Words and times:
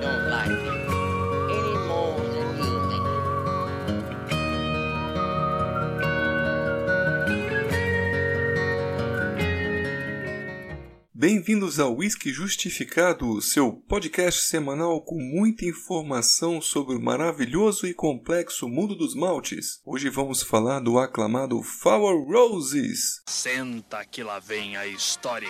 don't 0.00 0.30
like 0.30 0.50
it 0.50 0.88
any 1.58 1.76
more 1.88 2.20
than 2.34 2.48
you 2.58 2.88
think. 2.88 3.08
Bem-vindos 11.14 11.80
ao 11.80 11.96
Whisky 11.96 12.32
Justificado, 12.32 13.42
seu 13.42 13.72
podcast 13.72 14.42
semanal 14.42 15.02
com 15.02 15.18
muita 15.18 15.64
informação 15.64 16.60
sobre 16.60 16.94
o 16.94 17.00
maravilhoso 17.00 17.88
e 17.88 17.92
complexo 17.92 18.68
mundo 18.68 18.94
dos 18.94 19.16
maltes. 19.16 19.80
Hoje 19.84 20.08
vamos 20.08 20.42
falar 20.42 20.78
do 20.78 20.96
aclamado 20.96 21.60
Four 21.60 22.24
Roses. 22.24 23.22
Senta 23.28 24.04
que 24.04 24.22
lá 24.22 24.38
vem 24.38 24.76
a 24.76 24.86
história. 24.86 25.48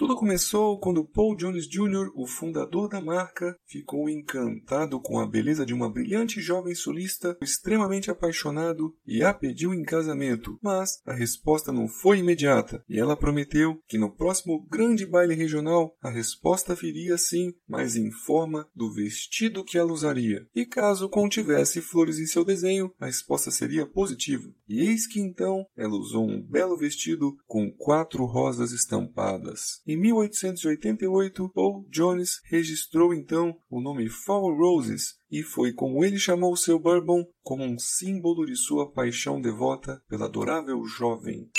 Tudo 0.00 0.16
começou 0.16 0.80
quando 0.80 1.04
Paul 1.04 1.36
Jones 1.36 1.68
Jr., 1.68 2.10
o 2.14 2.26
fundador 2.26 2.88
da 2.88 3.02
marca, 3.02 3.54
ficou 3.66 4.08
encantado 4.08 4.98
com 4.98 5.20
a 5.20 5.26
beleza 5.26 5.66
de 5.66 5.74
uma 5.74 5.92
brilhante 5.92 6.40
jovem 6.40 6.74
solista, 6.74 7.36
extremamente 7.42 8.10
apaixonado 8.10 8.96
e 9.06 9.22
a 9.22 9.34
pediu 9.34 9.74
em 9.74 9.82
casamento. 9.82 10.58
Mas 10.62 11.02
a 11.04 11.12
resposta 11.12 11.70
não 11.70 11.86
foi 11.86 12.20
imediata 12.20 12.82
e 12.88 12.98
ela 12.98 13.14
prometeu 13.14 13.78
que 13.86 13.98
no 13.98 14.10
próximo 14.10 14.66
grande 14.70 15.04
baile 15.04 15.34
regional 15.34 15.94
a 16.00 16.08
resposta 16.08 16.74
viria 16.74 17.18
sim, 17.18 17.52
mas 17.68 17.94
em 17.94 18.10
forma 18.10 18.66
do 18.74 18.90
vestido 18.90 19.62
que 19.62 19.76
ela 19.76 19.92
usaria. 19.92 20.46
E 20.54 20.64
caso 20.64 21.10
contivesse 21.10 21.82
flores 21.82 22.18
em 22.18 22.24
seu 22.24 22.42
desenho, 22.42 22.90
a 22.98 23.04
resposta 23.04 23.50
seria 23.50 23.84
positiva. 23.84 24.50
E 24.66 24.80
eis 24.80 25.06
que 25.06 25.20
então 25.20 25.66
ela 25.76 25.94
usou 25.94 26.26
um 26.26 26.40
belo 26.40 26.78
vestido 26.78 27.36
com 27.46 27.70
quatro 27.70 28.24
rosas 28.24 28.72
estampadas. 28.72 29.82
Em 29.90 29.96
1888, 29.96 31.48
Paul 31.48 31.84
Jones 31.90 32.40
registrou 32.44 33.12
então 33.12 33.58
o 33.68 33.80
nome 33.80 34.08
Four 34.08 34.56
Roses 34.56 35.18
e 35.28 35.42
foi 35.42 35.72
como 35.72 36.04
ele 36.04 36.16
chamou 36.16 36.56
seu 36.56 36.78
bourbon 36.78 37.26
como 37.42 37.64
um 37.64 37.76
símbolo 37.76 38.46
de 38.46 38.54
sua 38.54 38.88
paixão 38.88 39.40
devota 39.40 40.00
pela 40.08 40.26
adorável 40.26 40.84
jovem. 40.84 41.50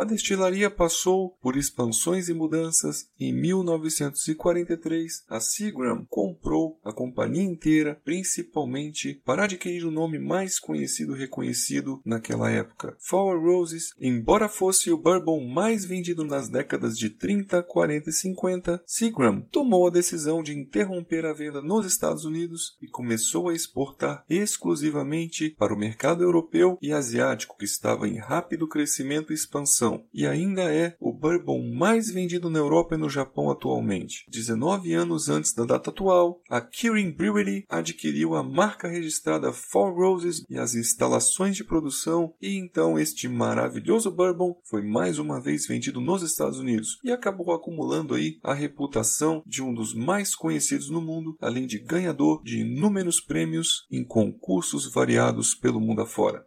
A 0.00 0.04
destilaria 0.04 0.70
passou 0.70 1.36
por 1.42 1.58
expansões 1.58 2.30
e 2.30 2.32
mudanças. 2.32 3.10
Em 3.20 3.34
1943, 3.34 5.24
a 5.28 5.38
Seagram 5.40 6.06
comprou 6.08 6.80
a 6.82 6.90
companhia 6.90 7.42
inteira, 7.42 8.00
principalmente 8.02 9.20
para 9.26 9.44
adquirir 9.44 9.84
o 9.84 9.90
nome 9.90 10.18
mais 10.18 10.58
conhecido 10.58 11.14
e 11.14 11.18
reconhecido 11.18 12.00
naquela 12.02 12.50
época. 12.50 12.96
Four 12.98 13.44
Roses, 13.44 13.92
embora 14.00 14.48
fosse 14.48 14.90
o 14.90 14.96
bourbon 14.96 15.46
mais 15.46 15.84
vendido 15.84 16.24
nas 16.24 16.48
décadas 16.48 16.96
de 16.96 17.10
30, 17.10 17.62
40 17.62 18.08
e 18.08 18.12
50, 18.14 18.82
Seagram 18.86 19.42
tomou 19.52 19.86
a 19.86 19.90
decisão 19.90 20.42
de 20.42 20.58
interromper 20.58 21.26
a 21.26 21.34
venda 21.34 21.60
nos 21.60 21.84
Estados 21.84 22.24
Unidos 22.24 22.74
e 22.80 22.88
começou 22.88 23.50
a 23.50 23.54
exportar 23.54 24.24
exclusivamente 24.30 25.50
para 25.58 25.74
o 25.74 25.78
mercado 25.78 26.22
europeu 26.22 26.78
e 26.80 26.90
asiático, 26.90 27.58
que 27.58 27.66
estava 27.66 28.08
em 28.08 28.16
rápido 28.16 28.66
crescimento 28.66 29.30
e 29.30 29.34
expansão 29.34 29.89
e 30.12 30.26
ainda 30.26 30.62
é 30.62 30.96
o 31.00 31.12
bourbon 31.12 31.72
mais 31.72 32.10
vendido 32.10 32.50
na 32.50 32.58
Europa 32.58 32.94
e 32.94 32.98
no 32.98 33.08
Japão 33.08 33.50
atualmente. 33.50 34.24
19 34.28 34.92
anos 34.92 35.28
antes 35.28 35.52
da 35.52 35.64
data 35.64 35.90
atual, 35.90 36.40
a 36.48 36.60
Kirin 36.60 37.10
Brewery 37.10 37.64
adquiriu 37.68 38.34
a 38.34 38.42
marca 38.42 38.88
registrada 38.88 39.52
Four 39.52 39.94
Roses 39.94 40.44
e 40.48 40.58
as 40.58 40.74
instalações 40.74 41.56
de 41.56 41.64
produção 41.64 42.34
e 42.40 42.56
então 42.56 42.98
este 42.98 43.28
maravilhoso 43.28 44.10
bourbon 44.10 44.56
foi 44.64 44.82
mais 44.82 45.18
uma 45.18 45.40
vez 45.40 45.66
vendido 45.66 46.00
nos 46.00 46.22
Estados 46.22 46.58
Unidos 46.58 46.98
e 47.02 47.10
acabou 47.10 47.52
acumulando 47.52 48.14
aí 48.14 48.38
a 48.42 48.54
reputação 48.54 49.42
de 49.46 49.62
um 49.62 49.72
dos 49.72 49.94
mais 49.94 50.34
conhecidos 50.34 50.90
no 50.90 51.00
mundo, 51.00 51.36
além 51.40 51.66
de 51.66 51.78
ganhador 51.78 52.42
de 52.42 52.60
inúmeros 52.60 53.20
prêmios 53.20 53.86
em 53.90 54.04
concursos 54.04 54.90
variados 54.92 55.54
pelo 55.54 55.80
mundo 55.80 56.02
afora. 56.02 56.44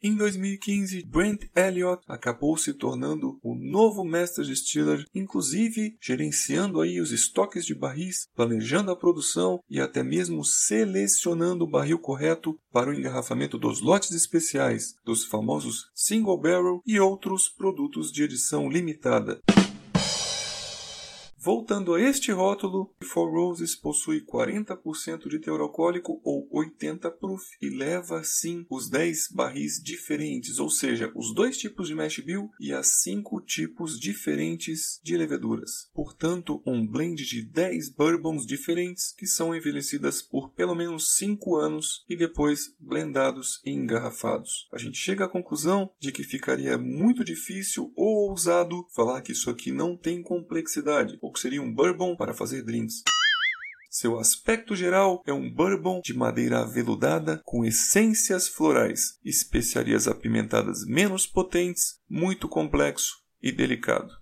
Em 0.00 0.14
2015, 0.14 1.04
Brent 1.06 1.46
Elliott 1.56 2.02
acabou 2.06 2.56
se 2.56 2.72
tornando 2.72 3.36
o 3.42 3.56
novo 3.56 4.04
mestre 4.04 4.44
distiller, 4.44 5.04
inclusive 5.12 5.96
gerenciando 6.00 6.80
aí 6.80 7.00
os 7.00 7.10
estoques 7.10 7.66
de 7.66 7.74
barris, 7.74 8.28
planejando 8.32 8.92
a 8.92 8.96
produção 8.96 9.60
e 9.68 9.80
até 9.80 10.04
mesmo 10.04 10.44
selecionando 10.44 11.64
o 11.64 11.68
barril 11.68 11.98
correto 11.98 12.56
para 12.72 12.90
o 12.90 12.94
engarrafamento 12.94 13.58
dos 13.58 13.80
lotes 13.80 14.12
especiais, 14.12 14.94
dos 15.04 15.24
famosos 15.24 15.90
single 15.92 16.40
barrel 16.40 16.80
e 16.86 17.00
outros 17.00 17.48
produtos 17.48 18.12
de 18.12 18.22
edição 18.22 18.70
limitada. 18.70 19.40
Voltando 21.48 21.94
a 21.94 22.00
este 22.02 22.30
rótulo, 22.30 22.94
Four 23.00 23.32
Roses 23.32 23.74
possui 23.74 24.20
40% 24.20 25.30
de 25.30 25.38
teor 25.38 25.62
alcoólico 25.62 26.20
ou 26.22 26.46
80 26.50 27.10
proof 27.12 27.42
e 27.62 27.70
leva 27.70 28.22
sim 28.22 28.66
os 28.68 28.90
10 28.90 29.28
barris 29.32 29.82
diferentes, 29.82 30.58
ou 30.58 30.68
seja, 30.68 31.10
os 31.14 31.32
dois 31.32 31.56
tipos 31.56 31.88
de 31.88 31.94
mash 31.94 32.18
bill 32.18 32.50
e 32.60 32.70
as 32.70 33.00
5 33.02 33.40
tipos 33.40 33.98
diferentes 33.98 35.00
de 35.02 35.16
leveduras. 35.16 35.88
Portanto, 35.94 36.62
um 36.66 36.86
blend 36.86 37.24
de 37.24 37.42
10 37.42 37.94
bourbons 37.94 38.44
diferentes 38.44 39.14
que 39.16 39.26
são 39.26 39.56
envelhecidas 39.56 40.20
por 40.20 40.50
pelo 40.50 40.74
menos 40.74 41.16
5 41.16 41.56
anos 41.56 42.04
e 42.10 42.14
depois 42.14 42.74
blendados 42.78 43.62
e 43.64 43.70
engarrafados. 43.70 44.68
A 44.70 44.76
gente 44.76 44.98
chega 44.98 45.24
à 45.24 45.28
conclusão 45.28 45.90
de 45.98 46.12
que 46.12 46.22
ficaria 46.22 46.76
muito 46.76 47.24
difícil 47.24 47.90
ou 47.96 48.28
ousado 48.28 48.86
falar 48.94 49.22
que 49.22 49.32
isso 49.32 49.48
aqui 49.48 49.72
não 49.72 49.96
tem 49.96 50.20
complexidade 50.20 51.16
que 51.38 51.42
seria 51.42 51.62
um 51.62 51.72
bourbon 51.72 52.16
para 52.16 52.34
fazer 52.34 52.62
drinks. 52.62 53.04
Seu 53.88 54.18
aspecto 54.18 54.74
geral 54.74 55.22
é 55.24 55.32
um 55.32 55.48
bourbon 55.48 56.00
de 56.04 56.12
madeira 56.12 56.60
aveludada 56.60 57.40
com 57.44 57.64
essências 57.64 58.48
florais, 58.48 59.18
especiarias 59.24 60.08
apimentadas 60.08 60.84
menos 60.84 61.26
potentes, 61.26 62.00
muito 62.08 62.48
complexo 62.48 63.22
e 63.40 63.52
delicado. 63.52 64.12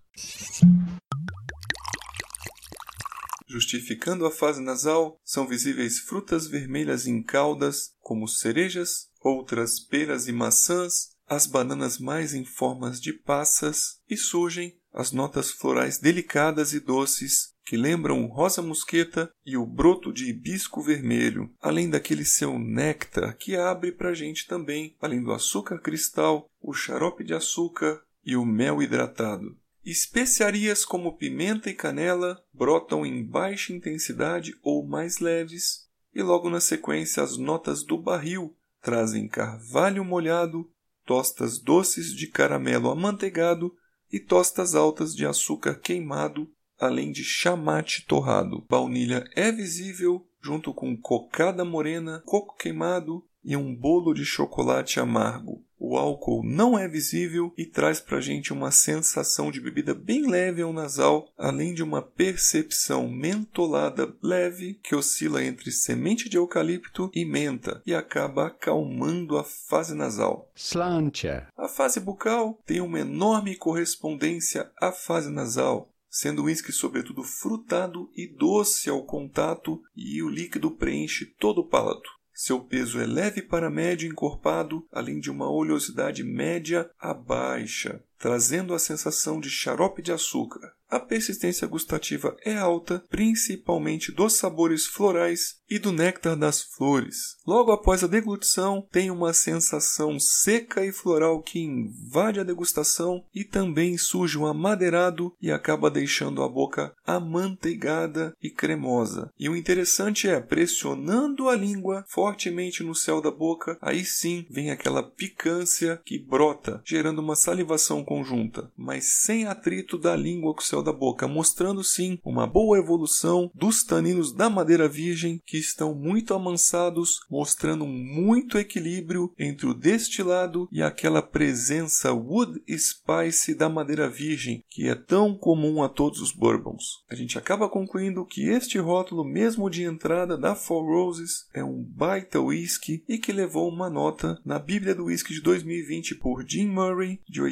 Justificando 3.48 4.26
a 4.26 4.30
fase 4.30 4.60
nasal, 4.60 5.18
são 5.24 5.46
visíveis 5.46 5.98
frutas 5.98 6.46
vermelhas 6.46 7.06
em 7.06 7.22
caudas, 7.22 7.92
como 8.00 8.28
cerejas, 8.28 9.08
outras 9.20 9.80
peras 9.80 10.28
e 10.28 10.32
maçãs, 10.32 11.16
as 11.26 11.46
bananas 11.46 11.98
mais 11.98 12.34
em 12.34 12.44
formas 12.44 13.00
de 13.00 13.12
passas, 13.12 14.00
e 14.08 14.16
surgem 14.16 14.78
as 14.96 15.12
notas 15.12 15.50
florais 15.50 15.98
delicadas 15.98 16.72
e 16.72 16.80
doces 16.80 17.54
que 17.66 17.76
lembram 17.76 18.24
rosa 18.26 18.62
mosqueta 18.62 19.30
e 19.44 19.56
o 19.56 19.66
broto 19.66 20.10
de 20.10 20.30
hibisco 20.30 20.80
vermelho, 20.80 21.52
além 21.60 21.90
daquele 21.90 22.24
seu 22.24 22.58
néctar 22.58 23.36
que 23.36 23.56
abre 23.56 23.92
para 23.92 24.10
a 24.10 24.14
gente 24.14 24.46
também, 24.46 24.96
além 25.02 25.22
do 25.22 25.32
açúcar 25.32 25.80
cristal, 25.80 26.48
o 26.62 26.72
xarope 26.72 27.22
de 27.22 27.34
açúcar 27.34 28.00
e 28.24 28.36
o 28.36 28.44
mel 28.44 28.80
hidratado. 28.80 29.54
Especiarias 29.84 30.84
como 30.84 31.16
pimenta 31.16 31.68
e 31.68 31.74
canela 31.74 32.42
brotam 32.52 33.04
em 33.04 33.22
baixa 33.22 33.74
intensidade 33.74 34.56
ou 34.62 34.86
mais 34.86 35.18
leves, 35.18 35.88
e 36.14 36.22
logo 36.22 36.48
na 36.48 36.60
sequência 36.60 37.22
as 37.22 37.36
notas 37.36 37.82
do 37.82 37.98
barril 37.98 38.56
trazem 38.80 39.28
carvalho 39.28 40.04
molhado, 40.04 40.70
tostas 41.04 41.58
doces 41.58 42.14
de 42.14 42.28
caramelo 42.28 42.90
amanteigado 42.90 43.76
e 44.12 44.20
tostas 44.20 44.74
altas 44.74 45.14
de 45.14 45.26
açúcar 45.26 45.74
queimado, 45.78 46.48
além 46.78 47.10
de 47.10 47.24
chamate 47.24 48.04
torrado. 48.06 48.64
Baunilha 48.68 49.24
é 49.34 49.50
visível 49.50 50.26
junto 50.42 50.72
com 50.72 50.96
cocada 50.96 51.64
morena, 51.64 52.22
coco 52.24 52.56
queimado 52.56 53.24
e 53.42 53.56
um 53.56 53.74
bolo 53.74 54.14
de 54.14 54.24
chocolate 54.24 55.00
amargo. 55.00 55.55
O 55.88 55.96
álcool 55.96 56.42
não 56.42 56.76
é 56.76 56.88
visível 56.88 57.54
e 57.56 57.64
traz 57.64 58.00
para 58.00 58.18
a 58.18 58.20
gente 58.20 58.52
uma 58.52 58.72
sensação 58.72 59.52
de 59.52 59.60
bebida 59.60 59.94
bem 59.94 60.28
leve 60.28 60.60
ao 60.60 60.72
nasal, 60.72 61.32
além 61.38 61.72
de 61.72 61.80
uma 61.80 62.02
percepção 62.02 63.08
mentolada 63.08 64.12
leve 64.20 64.80
que 64.82 64.96
oscila 64.96 65.44
entre 65.44 65.70
semente 65.70 66.28
de 66.28 66.36
eucalipto 66.36 67.08
e 67.14 67.24
menta 67.24 67.80
e 67.86 67.94
acaba 67.94 68.48
acalmando 68.48 69.38
a 69.38 69.44
fase 69.44 69.94
nasal. 69.94 70.50
Slantia. 70.56 71.46
A 71.56 71.68
fase 71.68 72.00
bucal 72.00 72.60
tem 72.66 72.80
uma 72.80 72.98
enorme 72.98 73.54
correspondência 73.54 74.68
à 74.82 74.90
fase 74.90 75.30
nasal, 75.30 75.94
sendo 76.10 76.42
o 76.42 76.44
uísque 76.46 76.72
sobretudo 76.72 77.22
frutado 77.22 78.10
e 78.16 78.26
doce 78.26 78.90
ao 78.90 79.04
contato 79.04 79.80
e 79.94 80.20
o 80.20 80.28
líquido 80.28 80.68
preenche 80.72 81.26
todo 81.38 81.60
o 81.60 81.68
palato. 81.68 82.15
Seu 82.38 82.60
peso 82.60 83.00
é 83.00 83.06
leve 83.06 83.40
para 83.40 83.70
médio 83.70 84.06
encorpado, 84.06 84.86
além 84.92 85.18
de 85.18 85.30
uma 85.30 85.50
oleosidade 85.50 86.22
média 86.22 86.90
a 87.00 87.14
baixa. 87.14 88.04
Trazendo 88.18 88.74
a 88.74 88.78
sensação 88.78 89.40
de 89.40 89.50
xarope 89.50 90.02
de 90.02 90.12
açúcar. 90.12 90.72
A 90.88 91.00
persistência 91.00 91.66
gustativa 91.66 92.36
é 92.44 92.56
alta, 92.56 93.02
principalmente 93.10 94.12
dos 94.12 94.34
sabores 94.34 94.86
florais 94.86 95.56
e 95.68 95.80
do 95.80 95.90
néctar 95.90 96.36
das 96.36 96.62
flores. 96.62 97.36
Logo 97.44 97.72
após 97.72 98.04
a 98.04 98.06
deglutição, 98.06 98.86
tem 98.92 99.10
uma 99.10 99.32
sensação 99.32 100.20
seca 100.20 100.84
e 100.86 100.92
floral 100.92 101.42
que 101.42 101.58
invade 101.58 102.38
a 102.38 102.44
degustação 102.44 103.24
e 103.34 103.42
também 103.42 103.98
surge 103.98 104.38
um 104.38 104.46
amadeirado 104.46 105.32
e 105.42 105.50
acaba 105.50 105.90
deixando 105.90 106.40
a 106.40 106.48
boca 106.48 106.94
amanteigada 107.04 108.32
e 108.40 108.48
cremosa. 108.48 109.32
E 109.36 109.48
o 109.48 109.56
interessante 109.56 110.28
é, 110.28 110.40
pressionando 110.40 111.48
a 111.48 111.56
língua 111.56 112.04
fortemente 112.08 112.84
no 112.84 112.94
céu 112.94 113.20
da 113.20 113.32
boca, 113.32 113.76
aí 113.82 114.04
sim 114.04 114.46
vem 114.48 114.70
aquela 114.70 115.02
picância 115.02 116.00
que 116.04 116.16
brota, 116.16 116.80
gerando 116.84 117.18
uma 117.18 117.34
salivação 117.34 118.04
conjunta, 118.06 118.70
mas 118.76 119.04
sem 119.22 119.44
atrito 119.44 119.98
da 119.98 120.16
língua 120.16 120.54
com 120.54 120.60
o 120.60 120.64
céu 120.64 120.82
da 120.82 120.92
boca, 120.92 121.26
mostrando 121.26 121.82
sim 121.82 122.18
uma 122.24 122.46
boa 122.46 122.78
evolução 122.78 123.50
dos 123.54 123.82
taninos 123.82 124.32
da 124.32 124.48
madeira 124.48 124.88
virgem 124.88 125.42
que 125.44 125.58
estão 125.58 125.94
muito 125.94 126.32
amansados, 126.32 127.20
mostrando 127.28 127.84
muito 127.86 128.56
equilíbrio 128.56 129.32
entre 129.38 129.66
o 129.66 129.74
destilado 129.74 130.68
e 130.70 130.82
aquela 130.82 131.20
presença 131.20 132.12
wood 132.12 132.62
spice 132.78 133.54
da 133.54 133.68
madeira 133.68 134.08
virgem 134.08 134.64
que 134.70 134.88
é 134.88 134.94
tão 134.94 135.36
comum 135.36 135.82
a 135.82 135.88
todos 135.88 136.20
os 136.20 136.32
bourbons. 136.32 137.04
A 137.10 137.14
gente 137.14 137.36
acaba 137.36 137.68
concluindo 137.68 138.24
que 138.24 138.48
este 138.48 138.78
rótulo, 138.78 139.24
mesmo 139.24 139.68
de 139.68 139.82
entrada 139.82 140.38
da 140.38 140.54
Four 140.54 140.84
Roses, 140.84 141.48
é 141.52 141.64
um 141.64 141.82
baita 141.82 142.40
whisky 142.40 143.02
e 143.08 143.18
que 143.18 143.32
levou 143.32 143.68
uma 143.68 143.90
nota 143.90 144.40
na 144.44 144.58
Bíblia 144.58 144.94
do 144.94 145.06
Whisky 145.06 145.34
de 145.34 145.40
2020 145.40 146.14
por 146.16 146.44
Jim 146.46 146.68
Murray 146.68 147.20
de 147.28 147.42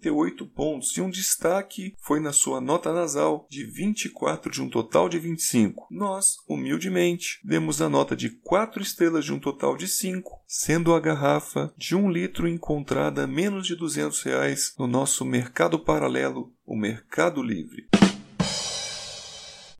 88 0.00 0.46
pontos 0.46 0.96
e 0.96 1.00
um 1.00 1.10
destaque 1.10 1.94
foi 1.98 2.20
na 2.20 2.32
sua 2.32 2.60
nota 2.60 2.92
nasal 2.92 3.46
de 3.50 3.64
24 3.64 4.50
de 4.50 4.62
um 4.62 4.68
total 4.68 5.08
de 5.08 5.18
25. 5.18 5.86
Nós, 5.90 6.36
humildemente, 6.48 7.38
demos 7.44 7.82
a 7.82 7.88
nota 7.88 8.16
de 8.16 8.30
4 8.30 8.82
estrelas 8.82 9.24
de 9.24 9.32
um 9.32 9.38
total 9.38 9.76
de 9.76 9.86
5, 9.86 10.42
sendo 10.46 10.94
a 10.94 11.00
garrafa 11.00 11.72
de 11.76 11.94
1 11.94 12.10
litro 12.10 12.48
encontrada 12.48 13.24
a 13.24 13.26
menos 13.26 13.66
de 13.66 13.76
200 13.76 14.22
reais 14.22 14.74
no 14.78 14.86
nosso 14.86 15.24
mercado 15.24 15.78
paralelo, 15.78 16.52
o 16.64 16.76
Mercado 16.76 17.42
Livre. 17.42 17.88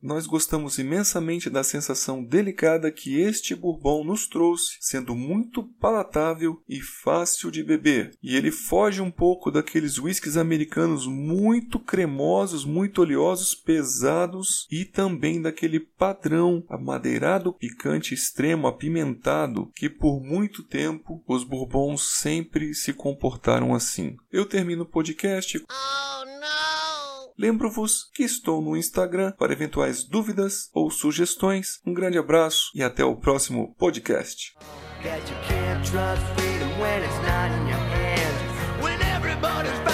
Nós 0.02 0.26
gostamos 0.26 0.78
imensamente 0.78 1.50
da 1.50 1.62
sensação 1.62 2.24
delicada 2.24 2.90
que 2.90 3.20
este 3.20 3.54
bourbon 3.54 4.02
nos 4.02 4.26
trouxe, 4.26 4.78
sendo 4.80 5.14
muito 5.14 5.62
palatável 5.62 6.62
e 6.66 6.80
fácil 6.80 7.50
de 7.50 7.62
beber. 7.62 8.16
E 8.22 8.34
ele 8.34 8.50
foge 8.50 9.02
um 9.02 9.10
pouco 9.10 9.50
daqueles 9.50 9.98
whiskies 9.98 10.38
americanos 10.38 11.06
muito 11.06 11.78
cremosos, 11.78 12.64
muito 12.64 13.02
oleosos, 13.02 13.54
pesados 13.54 14.66
e 14.70 14.86
também 14.86 15.42
daquele 15.42 15.78
padrão 15.78 16.64
amadeirado, 16.68 17.52
picante 17.52 18.14
extremo, 18.14 18.66
apimentado, 18.66 19.70
que 19.74 19.90
por 19.90 20.20
muito 20.20 20.62
tempo 20.62 21.22
os 21.26 21.44
bourbons 21.44 22.18
sempre 22.18 22.72
se 22.74 22.94
comportaram 22.94 23.74
assim. 23.74 24.16
Eu 24.32 24.46
termino 24.46 24.84
o 24.84 24.86
podcast. 24.86 25.62
Oh! 25.70 26.69
Lembro-vos 27.40 28.10
que 28.14 28.22
estou 28.22 28.60
no 28.60 28.76
Instagram 28.76 29.32
para 29.38 29.54
eventuais 29.54 30.04
dúvidas 30.04 30.68
ou 30.74 30.90
sugestões. 30.90 31.80
Um 31.86 31.94
grande 31.94 32.18
abraço 32.18 32.70
e 32.74 32.82
até 32.82 33.02
o 33.02 33.16
próximo 33.16 33.74
podcast. 33.78 34.52
that 35.02 35.22
you 35.30 35.36
can't 35.48 35.82
trust 35.86 36.20
freedom 36.36 36.68
when 36.78 37.02
it's 37.02 37.16
not 37.22 37.50
in 37.50 37.66
your 37.66 37.80
hands. 37.96 38.82
When 38.82 39.00
everybody's 39.00 39.89